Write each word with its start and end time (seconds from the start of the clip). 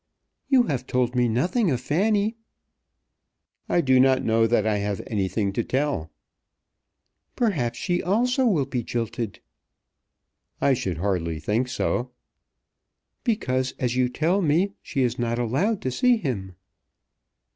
"You 0.49 0.63
have 0.63 0.87
told 0.87 1.13
me 1.15 1.27
nothing 1.29 1.69
of 1.69 1.79
Fanny." 1.79 2.35
"I 3.69 3.81
do 3.81 3.99
not 3.99 4.23
know 4.23 4.47
that 4.47 4.65
I 4.65 4.77
have 4.79 4.99
anything 5.05 5.53
to 5.53 5.63
tell." 5.63 6.09
"Perhaps 7.35 7.77
she 7.77 8.01
also 8.01 8.47
will 8.47 8.65
be 8.65 8.81
jilted." 8.81 9.41
"I 10.59 10.73
should 10.73 10.97
hardly 10.97 11.39
think 11.39 11.67
so." 11.67 12.09
"Because, 13.23 13.75
as 13.77 13.95
you 13.95 14.09
tell 14.09 14.41
me, 14.41 14.73
she 14.81 15.03
is 15.03 15.19
not 15.19 15.37
allowed 15.37 15.81
to 15.83 15.91
see 15.91 16.17
him." 16.17 16.55